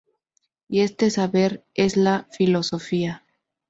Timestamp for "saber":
1.11-1.63